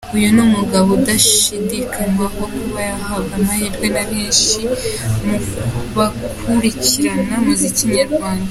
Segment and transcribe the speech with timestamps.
[0.15, 4.59] Uyu ni umugabo udashidikanywaho kuba yahabwa amahirwe na benshi
[5.25, 5.35] mu
[5.95, 8.39] bakurikirana muzika nyarwanda.